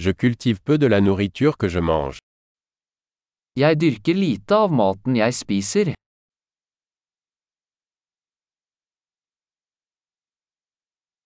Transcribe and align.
Je 0.00 0.12
cultive 0.12 0.60
peu 0.60 0.78
de 0.78 0.86
la 0.86 1.00
nourriture 1.00 1.56
que 1.58 1.66
je 1.66 1.80
mange. 1.80 2.18
Jeg 3.58 3.74
dyrker 3.82 4.14
lite 4.14 4.54
av 4.54 4.70
maten 4.70 5.16
jeg 5.18 5.34
spiser. 5.34 5.90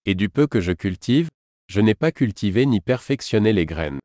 Et 0.06 0.14
du 0.14 0.30
peu 0.30 0.46
que 0.46 0.60
je 0.60 0.72
cultive, 0.72 1.28
je 1.68 1.82
n'ai 1.82 1.94
pas 1.94 2.12
cultivé 2.12 2.64
ni 2.64 2.80
perfectionné 2.80 3.52
les 3.52 3.66
graines. 3.66 4.00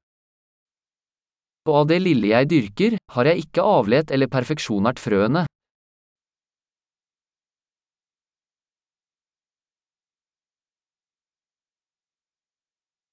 Og 1.67 1.75
av 1.81 1.87
det 1.87 2.01
lille 2.03 2.27
jeg 2.27 2.49
dyrker, 2.51 2.97
har 3.15 3.25
jeg 3.31 3.47
ikke 3.47 3.63
avlet 3.63 4.11
eller 4.11 4.27
perfeksjonert 4.27 4.99
frøene. 4.99 5.45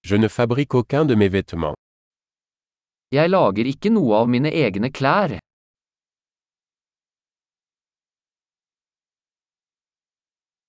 Je 0.04 0.16
ne 0.16 0.28
fabrique 0.28 0.74
aucun 0.74 1.06
de 1.06 1.14
mes 1.14 1.28
vêtements. 1.28 1.76
Jeg 3.10 3.30
lager 3.30 3.64
ikke 3.70 3.88
noe 3.94 4.12
av 4.20 4.28
mine 4.28 4.50
egne 4.52 4.90
klær. 4.92 5.38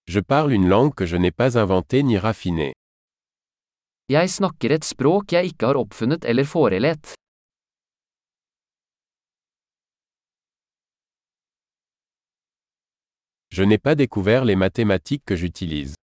Je 0.07 0.21
parle 0.21 0.53
une 0.53 0.69
langue 0.69 0.93
que 0.95 1.05
je 1.05 1.17
n'ai 1.17 1.31
pas 1.31 1.57
inventée 1.57 2.03
ni 2.03 2.17
raffinée. 2.17 2.73
Jeg 4.07 4.29
snakker 4.29 4.71
et 4.71 4.85
språk 4.85 5.33
jeg 5.33 5.51
ikke 5.51 5.67
har 5.67 5.81
oppfunnet 5.83 6.23
eller 6.23 6.45
forelett. 6.45 7.15
Je 13.51 13.63
n'ai 13.63 13.77
pas 13.79 13.95
découvert 13.95 14.45
les 14.45 14.55
mathématiques 14.55 15.25
que 15.25 15.35
j'utilise. 15.35 15.95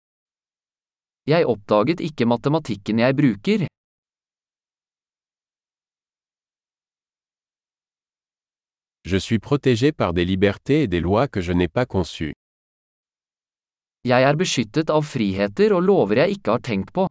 Jeg 1.31 1.45
oppdaget 1.48 1.99
ikke 2.08 2.26
matematikken 2.27 2.99
jeg 2.99 3.16
bruker. 3.16 3.62
Je 9.12 9.18
suis 9.18 9.40
protégé 9.40 9.91
par 9.91 10.13
des 10.13 10.26
libertés 10.26 10.84
et 10.84 10.87
des 10.87 10.99
lois 10.99 11.27
que 11.27 11.41
je 11.41 11.54
n'ai 11.54 11.68
pas 11.68 11.85
conçues. 11.85 12.34
Jeg 14.04 14.24
er 14.29 14.35
beskyttet 14.35 14.90
av 14.90 15.04
friheter 15.05 15.74
og 15.77 15.82
lover 15.87 16.24
jeg 16.24 16.37
ikke 16.37 16.52
har 16.55 16.62
tenkt 16.68 16.91
på. 16.91 17.07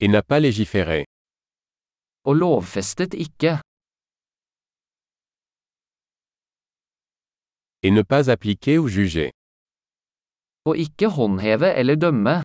Et 0.00 0.08
n'a 0.08 0.22
pas 0.22 0.40
légiféré. 0.40 1.04
Og 2.26 2.34
lovfestet 2.34 3.14
ikke. 3.14 3.60
Et 7.82 7.90
ne 7.90 8.02
pas 8.02 8.30
appliquer 8.30 8.78
ou 8.78 8.88
juger. 8.88 9.30
Og 10.64 10.76
ikke 10.78 11.08
håndheve 11.08 11.68
eller 11.80 11.96
dømme. 11.96 12.42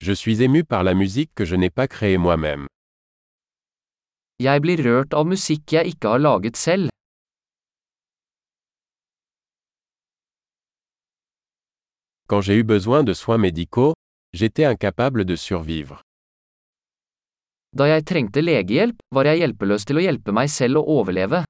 Je 0.00 0.12
suis 0.12 0.42
ému 0.42 0.64
par 0.64 0.82
la 0.82 0.94
musique 0.94 1.32
que 1.34 1.44
je 1.46 1.56
n'ai 1.56 1.70
pas 1.70 1.88
créée 1.88 2.18
moi-même. 2.18 2.66
Jeg 4.38 4.60
blir 4.60 4.80
rørt 4.84 5.14
av 5.14 5.24
musikk 5.30 5.72
jeg 5.72 5.94
ikke 5.94 6.08
har 6.12 6.18
laget 6.18 6.56
selv. 6.56 6.90
Quand 12.28 12.42
j'ai 12.42 12.56
eu 12.56 12.64
besoin 12.64 13.04
de 13.04 13.14
soins 13.14 13.38
médicaux, 13.38 13.94
j'étais 14.32 14.64
incapable 14.64 15.24
de 15.24 15.36
survivre. 15.36 16.02
Da 17.74 17.88
jeg 17.90 18.04
trengte 18.06 18.38
legehjelp, 18.38 19.00
var 19.10 19.26
jeg 19.26 19.40
hjelpeløs 19.40 19.82
til 19.88 19.98
å 19.98 20.02
hjelpe 20.04 20.30
meg 20.30 20.50
selv 20.52 20.78
å 20.78 21.00
overleve. 21.00 21.42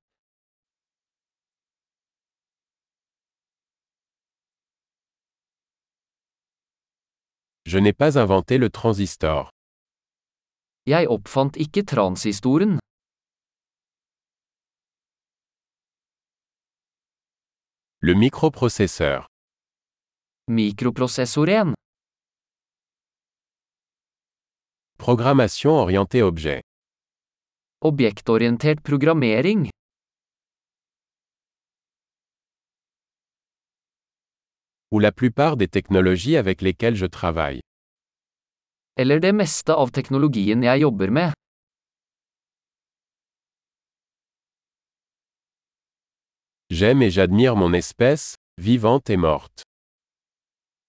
Je 7.69 7.81
n'ai 7.81 7.93
pas 7.93 8.17
inventé 8.23 8.57
le 8.57 8.71
transistor. 8.73 9.51
Jeg 10.89 11.09
oppfant 11.09 11.57
ikke 11.61 11.85
transistoren. 11.93 12.79
Le 18.07 18.13
microprocesseur. 18.17 19.25
Mikroprosessoren. 20.49 21.73
Programmation 25.05 25.73
orientée 25.73 26.23
objet. 26.23 26.63
Objektorientert 27.83 28.81
programmering. 28.81 29.69
Ou 34.91 35.01
la 35.01 35.13
plupart 35.13 35.59
des 35.59 35.69
technologies 35.69 36.39
avec 36.39 36.63
lesquelles 36.63 36.97
je 36.97 37.05
travaille. 37.05 37.61
Eller 38.97 39.21
det 39.21 39.35
meste 39.35 39.77
av 39.77 39.93
teknologien 39.93 40.63
jeg 40.63 40.81
jobber 40.81 41.11
med. 41.11 41.33
J'aime 46.71 47.03
et 47.03 47.11
j'admire 47.11 47.57
mon 47.57 47.75
espèce, 47.75 48.37
vivante 48.57 49.11
et 49.11 49.19
morte. 49.19 49.69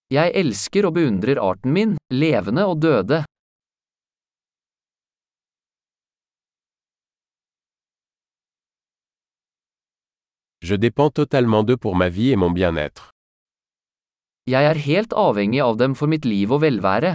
Jeg 0.10 0.32
elsker 0.32 0.86
og 0.88 0.94
beundrer 0.94 1.36
arten 1.36 1.74
min, 1.74 1.98
levende 2.14 2.64
og 2.64 2.80
døde. 2.80 3.26
Je 10.68 10.76
dépends 10.76 11.12
totalement 11.12 11.64
d'eux 11.64 11.78
pour 11.78 11.96
ma 11.96 12.10
vie 12.10 12.32
et 12.32 12.36
mon 12.36 12.50
bien-être. 12.50 13.12
Jeg 14.48 14.66
er 14.66 14.78
helt 14.82 15.12
avhengig 15.14 15.62
av 15.62 15.76
dem 15.78 15.94
for 15.94 16.10
mitt 16.10 16.26
liv 16.26 16.50
og 16.56 16.64
velvære. 16.64 17.12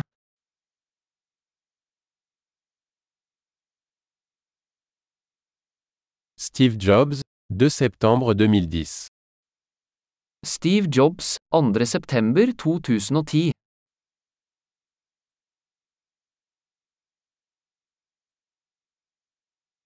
Steve 6.38 6.78
Jobs, 6.78 7.24
2 7.50 7.68
septembre 7.70 8.34
2010. 8.38 9.08
Steve 10.46 10.86
Jobs, 10.86 11.36
2. 11.50 11.84
september 11.96 12.46
2010 12.54 13.50